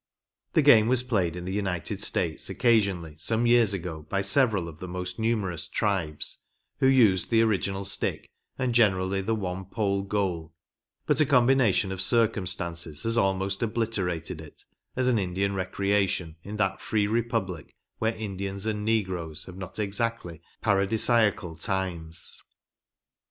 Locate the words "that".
16.57-16.81